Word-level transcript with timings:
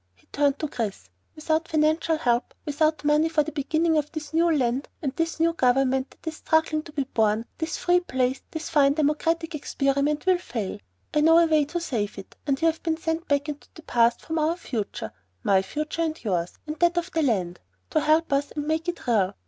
He 0.15 0.25
turned 0.31 0.57
to 0.57 0.67
Chris. 0.67 1.11
"Without 1.35 1.67
financial 1.67 2.17
help, 2.17 2.55
without 2.65 3.03
money 3.03 3.29
for 3.29 3.43
the 3.43 3.51
beginning 3.51 3.99
of 3.99 4.11
this 4.11 4.33
new 4.33 4.51
land 4.51 4.89
and 4.99 5.15
this 5.15 5.39
new 5.39 5.53
government 5.53 6.09
that 6.09 6.27
is 6.27 6.37
struggling 6.37 6.81
to 6.81 6.91
be 6.91 7.03
born, 7.03 7.45
this 7.59 7.77
free 7.77 7.99
place 7.99 8.37
and 8.39 8.45
this 8.49 8.67
fine 8.67 8.93
democratic 8.93 9.53
experiment 9.53 10.25
will 10.25 10.39
fail. 10.39 10.79
I 11.13 11.21
know 11.21 11.37
a 11.37 11.45
way 11.45 11.65
to 11.65 11.79
save 11.79 12.17
it, 12.17 12.35
and 12.47 12.59
you 12.59 12.65
have 12.65 12.81
been 12.81 12.97
sent 12.97 13.27
back 13.27 13.47
into 13.47 13.67
the 13.75 13.83
past 13.83 14.21
from 14.21 14.39
our 14.39 14.57
future 14.57 15.13
my 15.43 15.61
future 15.61 16.01
and 16.01 16.23
yours, 16.23 16.57
and 16.65 16.79
that 16.79 16.97
of 16.97 17.11
the 17.11 17.21
land 17.21 17.59
to 17.91 17.99
help 17.99 18.33
us 18.33 18.49
and 18.55 18.65
make 18.65 18.87
it 18.87 19.05
real. 19.05 19.35